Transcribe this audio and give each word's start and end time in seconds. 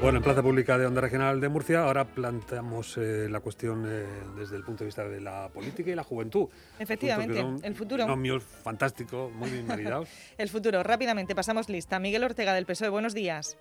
Bueno, 0.00 0.16
en 0.16 0.24
Plaza 0.24 0.42
Pública 0.42 0.78
de 0.78 0.86
Onda 0.86 1.02
Regional 1.02 1.42
de 1.42 1.50
Murcia 1.50 1.82
ahora 1.82 2.06
planteamos 2.06 2.96
eh, 2.96 3.28
la 3.28 3.40
cuestión 3.40 3.84
eh, 3.86 4.06
desde 4.34 4.56
el 4.56 4.64
punto 4.64 4.82
de 4.82 4.86
vista 4.86 5.06
de 5.06 5.20
la 5.20 5.50
política 5.52 5.90
y 5.90 5.94
la 5.94 6.02
juventud. 6.04 6.48
Efectivamente, 6.78 7.44
el 7.62 7.74
futuro. 7.74 8.06
Nomios 8.06 8.42
fantástico, 8.42 9.30
muy 9.34 9.50
bien 9.50 9.66
maridados. 9.66 10.08
el 10.38 10.48
futuro, 10.48 10.82
rápidamente, 10.82 11.34
pasamos 11.34 11.68
lista. 11.68 11.98
Miguel 11.98 12.24
Ortega 12.24 12.54
del 12.54 12.64
PSOE, 12.64 12.88
buenos 12.88 13.12
días. 13.12 13.58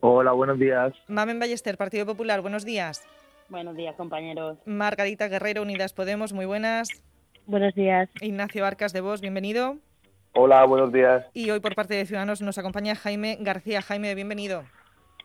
Hola, 0.00 0.32
buenos 0.32 0.58
días. 0.58 0.94
Mamen 1.06 1.38
Ballester, 1.38 1.76
Partido 1.76 2.06
Popular, 2.06 2.40
buenos 2.40 2.64
días. 2.64 3.06
Buenos 3.50 3.76
días, 3.76 3.94
compañeros. 3.96 4.56
Margarita 4.64 5.28
Guerrero, 5.28 5.60
Unidas 5.60 5.92
Podemos, 5.92 6.32
muy 6.32 6.46
buenas. 6.46 6.88
Buenos 7.44 7.74
días. 7.74 8.08
Ignacio 8.22 8.64
Arcas 8.64 8.94
de 8.94 9.02
Vos, 9.02 9.20
bienvenido. 9.20 9.76
Hola, 10.32 10.64
buenos 10.64 10.94
días. 10.94 11.26
Y 11.34 11.50
hoy 11.50 11.60
por 11.60 11.74
parte 11.74 11.92
de 11.92 12.06
Ciudadanos 12.06 12.40
nos 12.40 12.56
acompaña 12.56 12.94
Jaime 12.94 13.36
García. 13.38 13.82
Jaime, 13.82 14.14
bienvenido. 14.14 14.64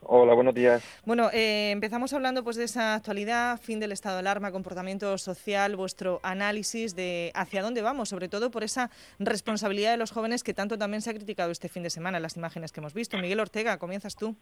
Hola, 0.02 0.34
buenos 0.34 0.56
días. 0.56 0.84
Bueno, 1.06 1.30
eh, 1.34 1.72
empezamos 1.72 2.14
hablando 2.14 2.44
pues 2.44 2.56
de 2.56 2.64
esa 2.64 2.96
actualidad, 2.96 3.60
fin 3.60 3.80
del 3.80 3.92
estado 3.92 4.16
de 4.16 4.22
alarma, 4.22 4.52
comportamiento 4.52 5.18
social, 5.18 5.76
vuestro 5.76 6.20
análisis 6.24 6.96
de 6.96 7.32
hacia 7.36 7.62
dónde 7.62 7.82
vamos, 7.82 8.10
sobre 8.10 8.30
todo 8.30 8.50
por 8.50 8.64
esa 8.64 8.90
responsabilidad 9.20 9.92
de 9.92 9.98
los 9.98 10.12
jóvenes 10.12 10.44
que 10.44 10.54
tanto 10.54 10.78
también 10.78 11.02
se 11.02 11.10
ha 11.10 11.14
criticado 11.14 11.52
este 11.52 11.70
fin 11.70 11.84
de 11.84 11.90
semana 11.90 12.18
en 12.18 12.24
las 12.24 12.38
imágenes 12.38 12.72
que 12.72 12.80
hemos 12.80 12.94
visto. 12.94 13.18
Miguel 13.18 13.40
Ortega, 13.40 13.78
comienzas 13.78 14.16
tú. 14.16 14.36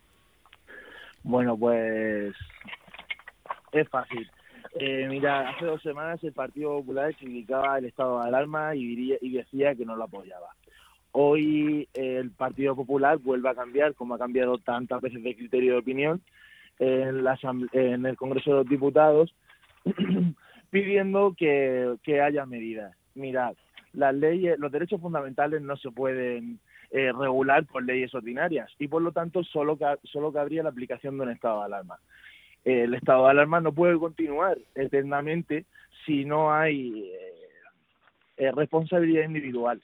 Bueno, 1.24 1.58
pues 1.58 2.36
es 3.72 3.90
fácil. 3.90 4.30
Eh, 4.80 5.08
mira, 5.10 5.50
hace 5.50 5.66
dos 5.66 5.82
semanas 5.82 6.24
el 6.24 6.34
Partido 6.34 6.78
Popular 6.78 7.16
criticaba 7.16 7.80
el 7.80 7.86
estado 7.86 8.22
de 8.22 8.28
alarma 8.28 8.76
y, 8.76 9.18
y 9.20 9.32
decía 9.32 9.74
que 9.76 9.86
no 9.86 9.96
lo 9.96 10.04
apoyaba. 10.04 10.50
Hoy 11.20 11.90
el 11.96 12.30
Partido 12.30 12.76
Popular 12.76 13.18
vuelve 13.18 13.50
a 13.50 13.56
cambiar, 13.56 13.96
como 13.96 14.14
ha 14.14 14.20
cambiado 14.20 14.60
tantas 14.60 15.02
veces 15.02 15.24
de 15.24 15.36
criterio 15.36 15.74
de 15.74 15.80
opinión, 15.80 16.22
en, 16.78 17.24
la, 17.24 17.36
en 17.72 18.06
el 18.06 18.16
Congreso 18.16 18.52
de 18.52 18.58
los 18.58 18.70
Diputados, 18.70 19.34
pidiendo 20.70 21.34
que, 21.36 22.22
haya 22.24 22.46
medidas. 22.46 22.96
Mirad, 23.16 23.56
las 23.94 24.14
leyes, 24.14 24.60
los 24.60 24.72
derechos 24.72 25.02
fundamentales 25.02 25.60
no 25.64 25.76
se 25.78 25.90
pueden 25.90 26.60
eh, 26.92 27.12
regular 27.12 27.66
por 27.66 27.84
leyes 27.84 28.14
ordinarias 28.14 28.70
y 28.78 28.88
por 28.88 29.02
lo 29.02 29.12
tanto 29.12 29.44
solo, 29.44 29.76
solo 30.04 30.32
cabría 30.32 30.62
la 30.62 30.70
aplicación 30.70 31.18
de 31.18 31.24
un 31.24 31.32
estado 31.32 31.62
de 31.62 31.66
alarma. 31.66 31.98
el 32.64 32.94
estado 32.94 33.26
de 33.26 33.32
alarma 33.32 33.60
no 33.60 33.72
puede 33.72 33.98
continuar 33.98 34.60
eternamente 34.76 35.66
si 36.06 36.26
no 36.26 36.54
hay 36.54 37.10
eh, 37.10 37.34
eh, 38.38 38.52
responsabilidad 38.52 39.26
individual 39.26 39.82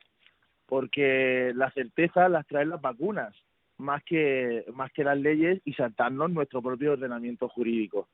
porque 0.74 1.52
la 1.54 1.70
certeza 1.70 2.28
las 2.30 2.48
traen 2.48 2.70
las 2.70 2.82
vacunas 2.82 3.32
más 3.78 4.04
que 4.04 4.66
más 4.74 4.92
que 4.92 5.04
las 5.04 5.20
leyes 5.20 5.62
y 5.66 5.74
saltarnos 5.74 6.32
nuestro 6.32 6.64
propio 6.64 6.94
ordenamiento 6.94 7.48
jurídico. 7.48 8.08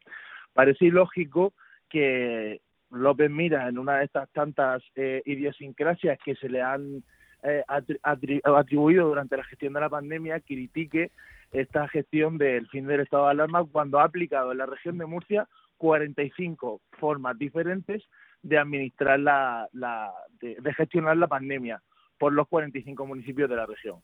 Parece 0.51 0.83
ilógico 0.83 1.53
que 1.88 2.59
López 2.91 3.31
Mira, 3.31 3.69
en 3.69 3.77
una 3.77 3.99
de 3.99 4.03
estas 4.03 4.29
tantas 4.31 4.83
eh, 4.97 5.21
idiosincrasias 5.25 6.19
que 6.19 6.35
se 6.35 6.49
le 6.49 6.61
han 6.61 7.01
eh, 7.43 7.63
atribuido 8.43 9.07
durante 9.07 9.38
la 9.38 9.45
gestión 9.45 9.71
de 9.71 9.79
la 9.79 9.89
pandemia, 9.89 10.41
critique 10.41 11.11
esta 11.53 11.88
gestión 11.88 12.38
del 12.38 12.67
fin 12.67 12.88
del 12.88 12.99
estado 12.99 13.23
de 13.27 13.31
alarma 13.31 13.63
cuando 13.71 14.01
ha 14.01 14.03
aplicado 14.03 14.51
en 14.51 14.57
la 14.57 14.66
región 14.66 14.97
de 14.97 15.05
Murcia 15.05 15.47
45 15.77 16.81
formas 16.99 17.39
diferentes 17.39 18.03
de 18.44 18.57
administrar 18.57 19.17
la, 19.17 19.69
la 19.71 20.11
de 20.41 20.73
gestionar 20.73 21.16
la 21.16 21.27
pandemia 21.27 21.81
por 22.20 22.34
los 22.34 22.48
45 22.48 23.08
municipios 23.08 23.50
de 23.50 23.56
la 23.56 23.66
región. 23.66 23.98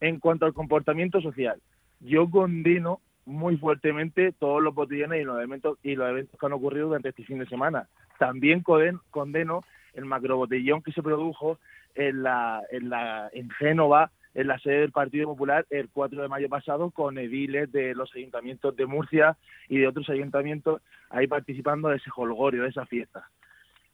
En 0.00 0.20
cuanto 0.20 0.46
al 0.46 0.52
comportamiento 0.52 1.20
social, 1.20 1.60
yo 2.00 2.30
condeno 2.30 3.00
muy 3.24 3.56
fuertemente 3.56 4.32
todos 4.32 4.62
los 4.62 4.74
botellones 4.74 5.20
y 5.20 5.24
los 5.24 5.42
eventos 5.42 5.78
y 5.82 5.96
los 5.96 6.08
eventos 6.08 6.38
que 6.38 6.46
han 6.46 6.52
ocurrido 6.52 6.86
durante 6.88 7.08
este 7.08 7.24
fin 7.24 7.38
de 7.38 7.46
semana. 7.46 7.88
También 8.18 8.62
condeno 8.62 9.64
el 9.94 10.04
macrobotellón 10.04 10.82
que 10.82 10.92
se 10.92 11.02
produjo 11.02 11.58
en 11.94 12.22
la 12.22 12.62
en 12.70 12.88
la 12.90 13.28
en 13.32 13.50
Génova, 13.50 14.12
en 14.34 14.46
la 14.46 14.58
sede 14.58 14.80
del 14.80 14.92
Partido 14.92 15.26
Popular 15.26 15.66
el 15.70 15.88
4 15.88 16.22
de 16.22 16.28
mayo 16.28 16.48
pasado 16.48 16.90
con 16.90 17.18
ediles 17.18 17.72
de 17.72 17.94
los 17.94 18.14
ayuntamientos 18.14 18.76
de 18.76 18.86
Murcia 18.86 19.36
y 19.68 19.78
de 19.78 19.88
otros 19.88 20.08
ayuntamientos 20.08 20.82
ahí 21.10 21.26
participando 21.26 21.88
de 21.88 21.96
ese 21.96 22.10
holgorio, 22.14 22.62
de 22.62 22.68
esa 22.68 22.86
fiesta. 22.86 23.28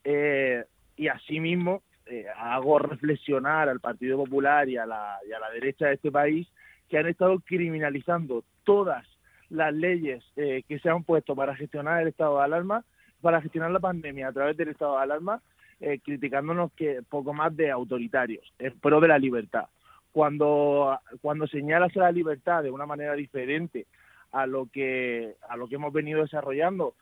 Eh, 0.04 0.64
y 0.96 1.08
asimismo 1.08 1.82
eh, 2.06 2.26
hago 2.36 2.78
reflexionar 2.78 3.68
al 3.68 3.80
Partido 3.80 4.18
Popular 4.18 4.68
y 4.68 4.76
a, 4.76 4.86
la, 4.86 5.18
y 5.28 5.32
a 5.32 5.38
la 5.38 5.50
derecha 5.50 5.86
de 5.86 5.94
este 5.94 6.10
país 6.10 6.48
que 6.88 6.98
han 6.98 7.06
estado 7.06 7.38
criminalizando 7.40 8.44
todas 8.64 9.06
las 9.50 9.72
leyes 9.72 10.24
eh, 10.36 10.62
que 10.66 10.78
se 10.80 10.88
han 10.88 11.04
puesto 11.04 11.36
para 11.36 11.54
gestionar 11.54 12.02
el 12.02 12.08
estado 12.08 12.38
de 12.38 12.44
alarma, 12.44 12.84
para 13.20 13.40
gestionar 13.40 13.70
la 13.70 13.78
pandemia 13.78 14.28
a 14.28 14.32
través 14.32 14.56
del 14.56 14.68
estado 14.68 14.96
de 14.96 15.02
alarma, 15.02 15.40
eh, 15.80 16.00
criticándonos 16.00 16.72
que 16.72 17.02
poco 17.08 17.32
más 17.32 17.56
de 17.56 17.70
autoritarios, 17.70 18.52
en 18.58 18.78
pro 18.80 19.00
de 19.00 19.08
la 19.08 19.18
libertad. 19.18 19.66
Cuando, 20.10 20.98
cuando 21.20 21.46
señalas 21.46 21.96
a 21.96 22.00
la 22.00 22.12
libertad 22.12 22.62
de 22.62 22.70
una 22.70 22.84
manera 22.84 23.14
diferente 23.14 23.86
a 24.32 24.46
lo 24.46 24.66
que, 24.66 25.36
a 25.48 25.56
lo 25.56 25.68
que 25.68 25.76
hemos 25.76 25.92
venido 25.92 26.20
desarrollando 26.20 26.94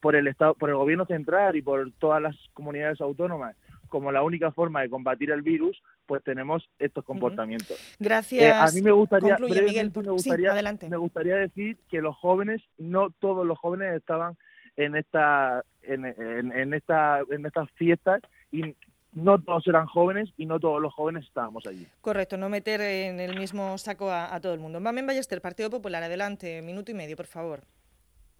por 0.00 0.14
el 0.14 0.28
estado, 0.28 0.54
por 0.54 0.70
el 0.70 0.76
gobierno 0.76 1.06
central 1.06 1.56
y 1.56 1.62
por 1.62 1.90
todas 1.98 2.22
las 2.22 2.36
comunidades 2.52 3.00
autónomas, 3.00 3.56
como 3.92 4.10
la 4.10 4.22
única 4.22 4.50
forma 4.52 4.80
de 4.80 4.88
combatir 4.88 5.30
el 5.32 5.42
virus, 5.42 5.82
pues 6.06 6.24
tenemos 6.24 6.66
estos 6.78 7.04
comportamientos. 7.04 7.76
Gracias. 8.00 8.42
Eh, 8.42 8.50
a 8.50 8.66
mí 8.72 8.80
me 8.80 8.90
gustaría, 8.90 9.36
me, 9.36 10.88
me 10.88 10.96
gustaría 10.96 11.36
decir 11.36 11.76
que 11.90 12.00
los 12.00 12.16
jóvenes, 12.16 12.62
no 12.78 13.10
todos 13.10 13.46
los 13.46 13.58
jóvenes 13.58 13.94
estaban 13.94 14.38
en 14.78 14.96
esta, 14.96 15.62
en, 15.82 16.06
esta, 16.72 17.20
en 17.30 17.44
estas 17.44 17.70
fiestas 17.72 18.22
y 18.50 18.74
no 19.12 19.38
todos 19.38 19.66
eran 19.66 19.84
jóvenes 19.84 20.30
y 20.38 20.46
no 20.46 20.58
todos 20.58 20.80
los 20.80 20.94
jóvenes 20.94 21.26
estábamos 21.26 21.66
allí. 21.66 21.86
Correcto, 22.00 22.38
no 22.38 22.48
meter 22.48 22.80
en 22.80 23.20
el 23.20 23.38
mismo 23.38 23.76
saco 23.76 24.10
a, 24.10 24.40
todo 24.40 24.54
el 24.54 24.60
mundo. 24.60 24.80
Mamen 24.80 25.06
Ballester, 25.06 25.42
Partido 25.42 25.68
Popular, 25.68 26.02
adelante, 26.02 26.62
minuto 26.62 26.90
y 26.90 26.94
medio, 26.94 27.14
por 27.14 27.26
favor. 27.26 27.60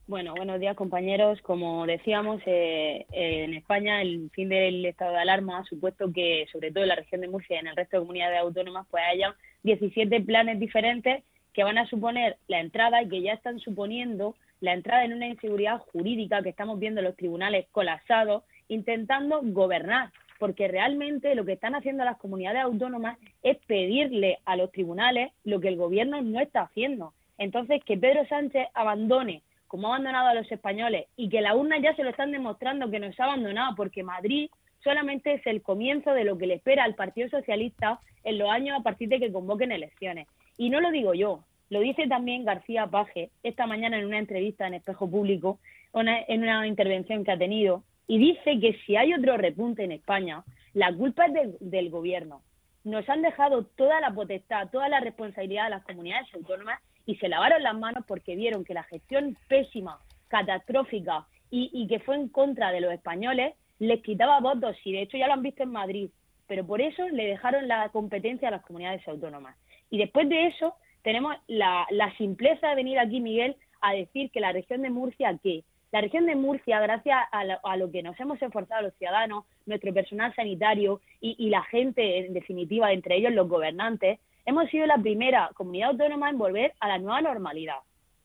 Bueno, 0.09 0.35
buenos 0.35 0.59
días 0.59 0.75
compañeros. 0.75 1.41
Como 1.43 1.87
decíamos, 1.87 2.43
eh, 2.45 3.07
en 3.13 3.55
España 3.55 4.03
el 4.03 4.31
fin 4.31 4.49
del 4.49 4.85
estado 4.85 5.13
de 5.13 5.19
alarma 5.19 5.59
ha 5.59 5.65
supuesto 5.65 6.13
que, 6.13 6.47
sobre 6.51 6.73
todo 6.73 6.83
en 6.83 6.89
la 6.89 6.97
región 6.97 7.21
de 7.21 7.29
Murcia 7.29 7.57
y 7.57 7.61
en 7.61 7.69
el 7.69 7.77
resto 7.77 7.97
de 7.97 8.01
comunidades 8.01 8.41
autónomas, 8.41 8.87
pues 8.91 9.05
haya 9.09 9.37
17 9.63 10.21
planes 10.23 10.59
diferentes 10.59 11.23
que 11.53 11.63
van 11.63 11.79
a 11.79 11.87
suponer 11.87 12.37
la 12.49 12.59
entrada 12.59 13.01
y 13.01 13.09
que 13.09 13.23
ya 13.23 13.35
están 13.35 13.61
suponiendo 13.61 14.35
la 14.61 14.73
entrada 14.73 15.05
en 15.05 15.13
una 15.13 15.29
inseguridad 15.29 15.79
jurídica 15.93 16.43
que 16.43 16.49
estamos 16.49 16.81
viendo 16.81 17.01
en 17.01 17.07
los 17.07 17.17
tribunales 17.17 17.67
colapsados, 17.71 18.43
intentando 18.67 19.41
gobernar, 19.43 20.11
porque 20.41 20.67
realmente 20.67 21.37
lo 21.37 21.45
que 21.45 21.53
están 21.53 21.77
haciendo 21.77 22.05
las 22.05 22.19
comunidades 22.19 22.63
autónomas 22.63 23.19
es 23.45 23.57
pedirle 23.69 24.41
a 24.47 24.57
los 24.57 24.73
tribunales 24.73 25.31
lo 25.45 25.61
que 25.61 25.69
el 25.69 25.77
gobierno 25.77 26.21
no 26.23 26.41
está 26.41 26.63
haciendo. 26.63 27.15
Entonces, 27.39 27.83
que 27.85 27.97
Pedro 27.97 28.27
Sánchez 28.27 28.67
abandone 28.75 29.43
como 29.73 29.87
ha 29.87 29.95
abandonado 29.95 30.29
a 30.29 30.35
los 30.35 30.53
españoles 30.53 31.07
y 31.17 31.31
que 31.31 31.41
la 31.41 31.57
urna 31.57 31.79
ya 31.79 31.97
se 31.97 32.03
lo 32.03 32.11
están 32.11 32.31
demostrando 32.31 32.91
que 32.91 32.99
nos 32.99 33.19
ha 33.19 33.25
abandonado 33.25 33.75
porque 33.75 34.03
Madrid 34.03 34.51
solamente 34.85 35.33
es 35.33 35.47
el 35.47 35.63
comienzo 35.63 36.13
de 36.13 36.25
lo 36.25 36.37
que 36.37 36.47
le 36.47 36.57
espera 36.57 36.85
al 36.85 36.95
Partido 36.95 37.31
Socialista 37.31 37.99
en 38.23 38.37
los 38.37 38.51
años 38.51 38.79
a 38.79 38.83
partir 38.83 39.09
de 39.09 39.19
que 39.19 39.33
convoquen 39.33 39.73
elecciones. 39.73 40.29
Y 40.59 40.69
no 40.69 40.83
lo 40.83 40.91
digo 40.91 41.15
yo, 41.15 41.45
lo 41.71 41.81
dice 41.81 42.07
también 42.07 42.45
García 42.45 42.87
Paje 42.89 43.31
esta 43.43 43.67
mañana 43.67 43.99
en 43.99 44.05
una 44.05 44.19
entrevista 44.19 44.67
en 44.67 44.75
Espejo 44.75 45.11
Público, 45.11 45.59
en 45.95 46.43
una 46.43 46.67
intervención 46.67 47.25
que 47.25 47.33
ha 47.33 47.39
tenido, 47.39 47.83
y 48.07 48.19
dice 48.19 48.61
que 48.61 48.79
si 48.85 48.97
hay 48.97 49.15
otro 49.15 49.39
repunte 49.39 49.85
en 49.85 49.93
España, 49.93 50.45
la 50.75 50.95
culpa 50.95 51.25
es 51.25 51.57
del 51.61 51.89
gobierno. 51.89 52.43
Nos 52.85 53.09
han 53.09 53.23
dejado 53.23 53.65
toda 53.65 54.03
la 54.03 54.11
potestad, 54.11 54.69
toda 54.69 54.91
la 54.91 55.01
responsabilidad 55.01 55.65
de 55.65 55.71
las 55.71 55.85
comunidades 55.85 56.29
autónomas 56.35 56.79
y 57.07 57.17
se 57.17 57.29
lavaron 57.29 57.63
las 57.63 57.77
manos 57.77 58.05
porque 58.07 58.37
vieron 58.37 58.65
que 58.65 58.75
la 58.75 58.85
gestión 58.85 59.37
pésima, 59.49 59.99
catastrófica 60.29 61.27
y, 61.51 61.87
que 61.87 62.01
fue 62.01 62.17
en 62.17 62.29
contra 62.29 62.73
de 62.73 62.81
los 62.81 62.93
españoles 62.93 63.55
les 63.79 64.03
quitaba 64.03 64.41
votos 64.41 64.77
y 64.85 64.93
de 64.93 65.03
hecho 65.03 65.19
ya 65.19 65.27
lo 65.27 65.35
han 65.35 65.43
visto 65.43 65.63
en 65.63 65.71
Madrid, 65.71 66.11
pero 66.47 66.67
por 66.67 66.81
eso 66.81 67.07
le 67.09 67.27
dejaron 67.27 67.69
la 67.69 67.89
competencia 67.91 68.49
a 68.49 68.53
las 68.53 68.63
comunidades 68.63 69.07
autónomas. 69.07 69.57
Y 69.91 69.99
después 69.99 70.29
de 70.29 70.47
eso 70.47 70.75
tenemos 71.03 71.37
la, 71.49 71.87
simpleza 72.17 72.69
de 72.69 72.77
venir 72.77 72.99
aquí, 72.99 73.21
Miguel, 73.21 73.57
a 73.83 73.93
decir 73.93 74.31
que 74.31 74.41
la 74.41 74.53
región 74.53 74.83
de 74.83 74.91
Murcia, 74.91 75.39
¿qué? 75.43 75.65
La 75.91 76.01
región 76.01 76.25
de 76.25 76.37
Murcia, 76.37 76.81
gracias 76.81 77.19
a 77.31 77.77
lo, 77.77 77.91
que 77.91 78.03
nos 78.03 78.19
hemos 78.19 78.41
esforzado 78.41 78.83
los 78.83 78.95
ciudadanos, 78.95 79.45
nuestro 79.67 79.93
personal 79.93 80.35
sanitario 80.35 81.03
y, 81.21 81.37
y 81.39 81.51
la 81.51 81.63
gente, 81.65 82.25
en 82.25 82.33
definitiva, 82.33 82.93
entre 82.93 83.17
ellos 83.17 83.33
los 83.33 83.49
gobernantes, 83.49 84.19
hemos 84.47 84.69
sido 84.71 84.87
la 84.87 84.99
primera 84.99 85.51
comunidad 85.55 85.91
autónoma 85.91 86.31
en 86.31 86.39
volver 86.39 86.73
a 86.81 86.89
la 86.89 86.99
nueva 86.99 87.21
normalidad. 87.21 87.79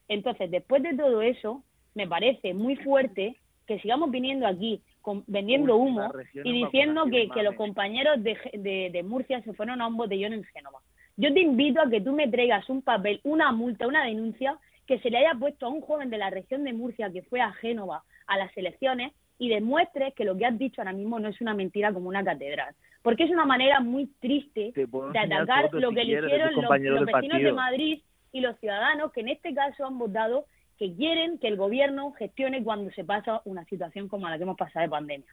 Entonces, 0.07 0.49
después 0.49 0.83
de 0.83 0.95
todo 0.95 1.21
eso, 1.21 1.63
me 1.95 2.07
parece 2.07 2.53
muy 2.53 2.75
fuerte 2.77 3.35
que 3.65 3.79
sigamos 3.79 4.11
viniendo 4.11 4.47
aquí 4.47 4.81
vendiendo 5.27 5.77
humo 5.77 6.11
y 6.43 6.51
diciendo 6.51 7.05
que, 7.05 7.29
los 7.41 7.55
compañeros 7.55 8.21
de, 8.23 8.89
de, 8.91 9.03
Murcia 9.03 9.41
se 9.41 9.53
fueron 9.53 9.81
a 9.81 9.87
un 9.87 9.95
botellón 9.95 10.33
en 10.33 10.43
Génova. 10.43 10.79
Yo 11.15 11.33
te 11.33 11.39
invito 11.39 11.81
a 11.81 11.89
que 11.89 12.01
tú 12.01 12.11
me 12.11 12.27
traigas 12.27 12.69
un 12.69 12.81
papel, 12.81 13.21
una 13.23 13.51
multa, 13.51 13.87
una 13.87 14.05
denuncia 14.05 14.57
que 14.85 14.99
se 14.99 15.09
le 15.09 15.19
haya 15.19 15.33
puesto 15.39 15.65
a 15.65 15.69
un 15.69 15.81
joven 15.81 16.09
de 16.09 16.17
la 16.17 16.29
región 16.29 16.63
de 16.63 16.73
Murcia 16.73 17.11
que 17.11 17.23
fue 17.23 17.41
a 17.41 17.53
Génova 17.53 18.03
a 18.25 18.37
las 18.37 18.55
elecciones 18.57 19.13
y 19.39 19.49
demuestres 19.49 20.13
que 20.13 20.25
lo 20.25 20.37
que 20.37 20.45
has 20.45 20.57
dicho 20.57 20.81
ahora 20.81 20.93
mismo 20.93 21.19
no 21.19 21.29
es 21.29 21.39
una 21.41 21.53
mentira 21.53 21.93
como 21.93 22.09
una 22.09 22.23
catedral. 22.23 22.73
Porque 23.01 23.23
es 23.23 23.29
una 23.29 23.45
manera 23.45 23.79
muy 23.79 24.07
triste 24.19 24.73
de 24.73 25.19
atacar 25.19 25.69
lo 25.73 25.91
que 25.91 26.03
le 26.03 26.19
hicieron 26.19 26.55
los, 26.55 26.69
vecinos 27.05 27.41
de 27.41 27.53
Madrid 27.53 28.01
y 28.31 28.41
los 28.41 28.57
ciudadanos 28.59 29.11
que 29.11 29.21
en 29.21 29.29
este 29.29 29.53
caso 29.53 29.85
han 29.85 29.97
votado 29.97 30.45
que 30.77 30.93
quieren 30.93 31.39
que 31.39 31.47
el 31.47 31.55
gobierno 31.55 32.11
gestione 32.13 32.63
cuando 32.63 32.91
se 32.91 33.03
pasa 33.03 33.41
una 33.45 33.65
situación 33.65 34.07
como 34.07 34.29
la 34.29 34.37
que 34.37 34.43
hemos 34.43 34.57
pasado 34.57 34.83
de 34.83 34.89
pandemia. 34.89 35.27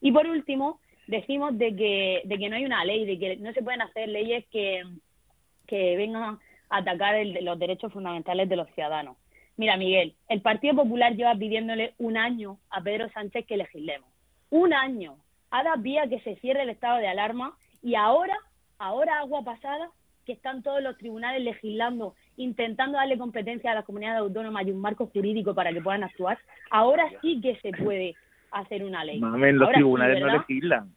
Y 0.00 0.12
por 0.12 0.26
último, 0.26 0.80
decimos 1.06 1.56
de 1.58 1.74
que, 1.74 2.22
de 2.24 2.38
que 2.38 2.48
no 2.48 2.56
hay 2.56 2.64
una 2.64 2.84
ley, 2.84 3.04
de 3.04 3.18
que 3.18 3.36
no 3.36 3.52
se 3.52 3.62
pueden 3.62 3.82
hacer 3.82 4.08
leyes 4.08 4.44
que, 4.50 4.82
que 5.66 5.96
vengan 5.96 6.22
a 6.22 6.38
atacar 6.78 7.14
los 7.42 7.58
derechos 7.58 7.92
fundamentales 7.92 8.48
de 8.48 8.56
los 8.56 8.68
ciudadanos. 8.70 9.16
Mira, 9.56 9.76
Miguel, 9.76 10.14
el 10.28 10.42
Partido 10.42 10.74
Popular 10.76 11.14
lleva 11.14 11.34
pidiéndole 11.34 11.94
un 11.98 12.16
año 12.16 12.58
a 12.70 12.82
Pedro 12.82 13.08
Sánchez 13.10 13.46
que 13.46 13.56
legislemos. 13.56 14.08
Un 14.50 14.74
año. 14.74 15.16
Ha 15.50 15.62
dado 15.62 15.80
vía 15.80 16.08
que 16.08 16.20
se 16.20 16.36
cierre 16.36 16.62
el 16.62 16.70
estado 16.70 16.98
de 16.98 17.08
alarma 17.08 17.56
y 17.82 17.94
ahora, 17.94 18.36
ahora 18.78 19.18
agua 19.18 19.42
pasada, 19.44 19.90
que 20.26 20.32
están 20.32 20.62
todos 20.62 20.82
los 20.82 20.98
tribunales 20.98 21.42
legislando, 21.42 22.14
intentando 22.36 22.98
darle 22.98 23.16
competencia 23.16 23.70
a 23.70 23.74
las 23.74 23.84
comunidades 23.84 24.18
autónomas 24.18 24.66
y 24.66 24.72
un 24.72 24.80
marco 24.80 25.06
jurídico 25.06 25.54
para 25.54 25.72
que 25.72 25.80
puedan 25.80 26.02
actuar, 26.02 26.38
ahora 26.70 27.08
sí 27.22 27.40
que 27.40 27.56
se 27.60 27.70
puede 27.70 28.14
hacer 28.50 28.84
una 28.84 29.04
ley. 29.04 29.20
los 29.20 29.70
tribunales 29.70 30.20
no 30.20 30.32
legislan. 30.32 30.92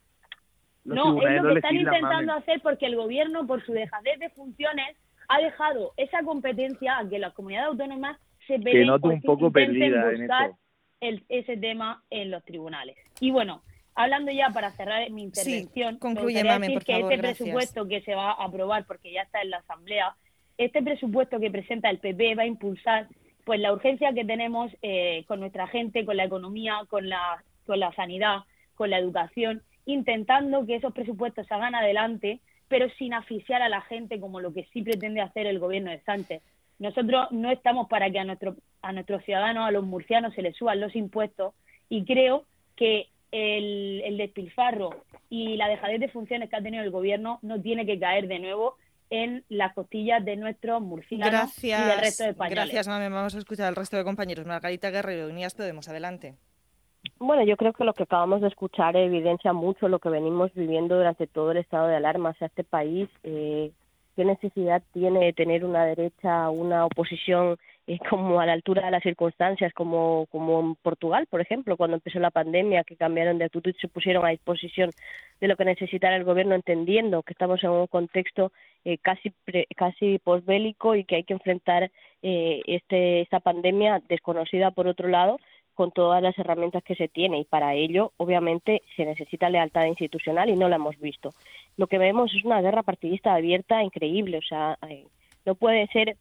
no, 0.84 1.22
es 1.22 1.42
lo 1.42 1.50
que 1.50 1.56
están 1.56 1.76
intentando 1.76 2.34
hacer 2.34 2.60
porque 2.62 2.88
el 2.88 2.96
gobierno, 2.96 3.46
por 3.46 3.64
su 3.66 3.72
dejadez 3.72 4.20
de 4.20 4.30
funciones, 4.32 4.98
ha 5.28 5.40
dejado 5.40 5.94
esa 5.96 6.24
competencia 6.24 6.98
a 6.98 7.08
que 7.08 7.20
las 7.20 7.34
comunidades 7.34 7.70
autónomas 7.70 8.18
se 8.50 8.60
peleen 8.60 8.90
un 8.90 9.22
poco 9.22 9.52
perdida 9.52 10.12
buscar 10.12 10.52
el, 11.00 11.24
ese 11.30 11.56
tema 11.58 12.04
en 12.10 12.32
los 12.32 12.44
tribunales. 12.44 12.98
Y 13.20 13.32
bueno, 13.32 13.62
hablando 13.96 14.32
ya 14.32 14.50
para 14.50 14.72
cerrar 14.72 15.10
mi 15.12 15.24
intervención, 15.24 15.94
sí, 15.94 16.00
concluye, 16.00 16.44
mame, 16.44 16.72
por 16.72 16.84
que 16.84 16.94
favor, 16.94 17.14
este 17.14 17.24
presupuesto 17.24 17.88
que 17.88 18.02
se 18.02 18.16
va 18.16 18.32
a 18.32 18.46
aprobar 18.46 18.86
porque 18.86 19.14
ya 19.14 19.22
está 19.22 19.42
en 19.42 19.52
la 19.52 19.58
Asamblea, 19.58 20.16
este 20.58 20.82
presupuesto 20.82 21.40
que 21.40 21.52
presenta 21.52 21.90
el 21.90 22.00
PP 22.00 22.36
va 22.36 22.44
a 22.44 22.48
impulsar 22.48 23.08
pues 23.46 23.60
la 23.60 23.72
urgencia 23.72 24.14
que 24.14 24.26
tenemos 24.26 24.72
eh, 24.82 25.24
con 25.28 25.40
nuestra 25.40 25.68
gente, 25.68 26.06
con 26.06 26.18
la 26.18 26.26
economía, 26.26 26.80
con 26.90 27.08
la, 27.08 27.44
con 27.66 27.80
la 27.80 27.94
sanidad, 27.94 28.40
con 28.76 28.90
la 28.90 29.00
educación, 29.00 29.64
intentando 29.86 30.66
que 30.66 30.76
esos 30.76 30.94
presupuestos 30.94 31.48
se 31.48 31.54
hagan 31.54 31.76
adelante 31.76 32.42
pero 32.70 32.88
sin 32.98 33.14
asfixiar 33.14 33.62
a 33.62 33.68
la 33.68 33.82
gente 33.82 34.20
como 34.20 34.40
lo 34.40 34.54
que 34.54 34.66
sí 34.72 34.82
pretende 34.82 35.22
hacer 35.22 35.48
el 35.48 35.60
gobierno 35.60 35.92
de 35.92 36.00
Sánchez. 36.02 36.42
Nosotros 36.80 37.28
no 37.32 37.52
estamos 37.52 37.88
para 37.88 38.10
que 38.10 38.20
a, 38.20 38.24
nuestro, 38.24 38.56
a 38.82 38.92
nuestros 38.92 39.24
ciudadanos, 39.24 39.68
a 39.68 39.72
los 39.72 39.86
murcianos, 39.86 40.34
se 40.34 40.42
les 40.42 40.56
suban 40.56 40.80
los 40.80 40.96
impuestos 40.96 41.54
y 41.90 42.06
creo 42.06 42.46
que 42.76 43.08
el, 43.32 44.02
el 44.06 44.18
despilfarro 44.18 45.04
y 45.30 45.58
la 45.58 45.68
dejadez 45.68 46.00
de 46.00 46.10
funciones 46.10 46.50
que 46.50 46.56
ha 46.56 46.64
tenido 46.64 46.84
el 46.84 46.92
gobierno 46.92 47.40
no 47.42 47.62
tiene 47.62 47.86
que 47.86 48.00
caer 48.00 48.28
de 48.28 48.40
nuevo 48.40 48.76
en 49.10 49.44
las 49.50 49.74
costillas 49.74 50.24
de 50.24 50.36
nuestros 50.36 50.82
murcianos 50.82 51.64
y 51.64 51.70
del 51.70 52.00
resto 52.00 52.24
de 52.24 52.30
españoles. 52.32 52.66
Gracias, 52.66 52.88
mami. 52.88 53.10
Vamos 53.10 53.36
a 53.36 53.40
escuchar 53.40 53.68
al 53.68 53.76
resto 53.76 53.98
de 53.98 54.04
compañeros. 54.04 54.46
Margarita 54.46 54.92
Guerrero, 54.92 55.28
Unidas 55.28 55.56
Podemos, 55.56 55.90
adelante. 55.90 56.36
Bueno, 57.18 57.44
yo 57.44 57.58
creo 57.58 57.74
que 57.74 57.84
lo 57.84 57.94
que 57.94 58.04
acabamos 58.04 58.42
de 58.42 58.48
escuchar 58.48 58.96
evidencia 58.96 59.54
mucho 59.54 59.88
lo 59.88 60.00
que 60.00 60.10
venimos 60.10 60.54
viviendo 60.54 60.96
durante 60.96 61.28
todo 61.28 61.52
el 61.52 61.58
estado 61.58 61.88
de 61.88 61.96
alarma. 61.96 62.30
O 62.30 62.34
sea, 62.36 62.48
este 62.48 62.64
país, 62.64 63.10
eh, 63.24 63.72
¿qué 64.20 64.26
necesidad 64.26 64.84
tiene 64.92 65.28
de 65.28 65.32
tener 65.32 65.64
una 65.64 65.86
derecha, 65.86 66.50
una 66.50 66.86
oposición 66.86 67.56
eh, 67.88 67.98
como 68.10 68.42
a 68.42 68.46
la 68.46 68.52
altura 68.52 68.84
de 68.84 68.92
las 68.92 69.02
circunstancias, 69.02 69.72
como, 69.74 70.26
como 70.30 70.60
en 70.60 70.76
Portugal, 70.76 71.26
por 71.30 71.40
ejemplo, 71.40 71.78
cuando 71.78 71.96
empezó 71.96 72.20
la 72.20 72.30
pandemia, 72.30 72.84
que 72.84 72.98
cambiaron 72.98 73.38
de 73.38 73.46
actitud 73.46 73.74
se 73.80 73.88
pusieron 73.88 74.26
a 74.26 74.32
disposición 74.32 74.90
de 75.40 75.48
lo 75.48 75.56
que 75.56 75.64
necesitara 75.64 76.18
el 76.18 76.26
gobierno, 76.26 76.54
entendiendo 76.54 77.24
que 77.24 77.32
estamos 77.32 77.64
en 77.64 77.70
un 77.70 77.88
contexto 77.88 78.52
eh, 78.84 78.98
casi 78.98 79.32
casi 79.78 80.20
posbélico 80.20 80.96
y 80.96 81.06
que 81.06 81.16
hay 81.16 81.24
que 81.24 81.36
enfrentar 81.36 81.90
eh, 82.22 82.62
este, 82.66 83.22
esta 83.22 83.40
pandemia 83.40 84.02
desconocida 84.10 84.72
por 84.72 84.88
otro 84.88 85.08
lado 85.08 85.40
con 85.80 85.92
todas 85.92 86.22
las 86.22 86.38
herramientas 86.38 86.84
que 86.84 86.96
se 86.96 87.08
tiene 87.08 87.40
y 87.40 87.46
para 87.46 87.74
ello 87.74 88.12
obviamente 88.18 88.82
se 88.98 89.06
necesita 89.06 89.50
lealtad 89.50 89.86
institucional 89.86 90.50
y 90.50 90.58
no 90.58 90.68
la 90.68 90.76
hemos 90.76 91.00
visto. 91.00 91.30
Lo 91.78 91.88
que 91.88 91.98
vemos 91.98 92.36
es 92.36 92.44
una 92.44 92.60
guerra 92.60 92.84
partidista 92.84 93.34
abierta 93.34 93.82
increíble, 93.82 94.40
o 94.40 94.42
sea, 94.42 94.78
eh, 94.90 95.06
no 95.46 95.56
puede 95.56 95.88
ser 95.88 96.18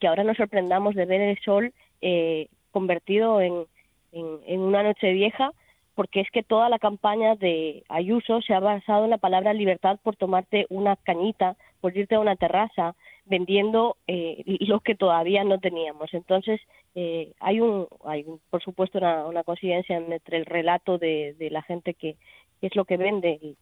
que 0.00 0.06
ahora 0.06 0.24
nos 0.24 0.38
sorprendamos 0.38 0.94
de 0.94 1.04
ver 1.04 1.20
el 1.20 1.38
sol 1.40 1.74
eh, 2.00 2.48
convertido 2.70 3.42
en, 3.42 3.66
en, 4.12 4.60
una 4.60 4.82
noche 4.82 5.12
vieja 5.12 5.50
porque 5.94 6.20
es 6.20 6.30
que 6.30 6.42
toda 6.42 6.70
la 6.70 6.78
campaña 6.78 7.34
de 7.34 7.84
Ayuso 7.90 8.40
se 8.40 8.54
ha 8.54 8.60
basado 8.60 9.04
en 9.04 9.10
la 9.10 9.18
palabra 9.18 9.52
libertad 9.52 9.98
por 10.02 10.16
tomarte 10.16 10.64
una 10.70 10.96
cañita, 10.96 11.56
por 11.82 11.94
irte 11.94 12.14
a 12.14 12.20
una 12.20 12.36
terraza, 12.36 12.94
vendiendo 13.26 13.96
eh, 14.06 14.42
lo 14.60 14.80
que 14.80 14.94
todavía 14.94 15.44
no 15.44 15.58
teníamos. 15.58 16.14
Entonces, 16.14 16.60
eh, 16.94 17.32
hay, 17.40 17.60
un, 17.60 17.86
hay 18.04 18.24
por 18.50 18.62
supuesto 18.62 18.98
una, 18.98 19.26
una 19.26 19.44
coincidencia 19.44 19.96
entre 19.96 20.38
el 20.38 20.46
relato 20.46 20.98
de, 20.98 21.34
de 21.38 21.50
la 21.50 21.62
gente 21.62 21.94
que, 21.94 22.16
es 22.62 22.74
lo 22.74 22.84
que 22.84 22.96
vende 22.96 23.56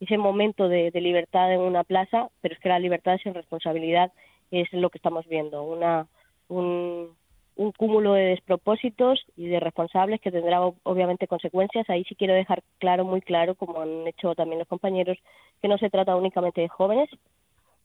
ese 0.00 0.18
momento 0.18 0.68
de, 0.68 0.90
libertad 0.94 1.52
en 1.52 1.60
una 1.60 1.84
plaza, 1.84 2.28
pero 2.40 2.54
es 2.54 2.60
que 2.60 2.68
la 2.68 2.78
libertad 2.78 3.18
sin 3.22 3.34
responsabilidad 3.34 4.12
es 4.50 4.70
lo 4.72 4.90
que 4.90 4.98
estamos 4.98 5.26
viendo, 5.26 5.62
una, 5.62 6.06
un, 6.48 7.10
un 7.56 7.72
cúmulo 7.72 8.12
de 8.12 8.24
despropósitos 8.24 9.24
y 9.36 9.46
de 9.46 9.60
responsables 9.60 10.20
que 10.20 10.30
tendrá 10.30 10.60
obviamente 10.82 11.26
consecuencias. 11.26 11.88
Ahí 11.88 12.04
sí 12.04 12.14
quiero 12.14 12.34
dejar 12.34 12.62
claro, 12.78 13.04
muy 13.04 13.22
claro, 13.22 13.54
como 13.54 13.80
han 13.80 14.06
hecho 14.06 14.34
también 14.34 14.58
los 14.58 14.68
compañeros, 14.68 15.18
que 15.62 15.68
no 15.68 15.78
se 15.78 15.90
trata 15.90 16.16
únicamente 16.16 16.60
de 16.60 16.68
jóvenes, 16.68 17.08